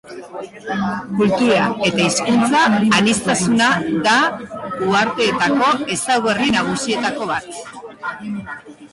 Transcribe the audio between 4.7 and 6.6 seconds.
uharteetako ezaugarri